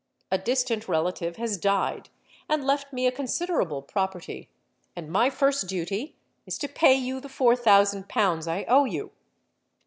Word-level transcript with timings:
A 0.31 0.39
distant 0.39 0.87
relative 0.87 1.35
has 1.35 1.59
died 1.59 2.09
and 2.49 2.65
left 2.65 2.91
me 2.91 3.05
a 3.05 3.11
considerable 3.11 3.83
property; 3.83 4.49
and 4.95 5.11
my 5.11 5.29
first 5.29 5.67
duty 5.67 6.15
is 6.47 6.57
to 6.57 6.67
pay 6.67 6.95
you 6.95 7.19
the 7.19 7.29
four 7.29 7.55
thousand 7.55 8.09
pounds 8.09 8.47
I 8.47 8.63
owe 8.63 8.85
you.' 8.85 9.11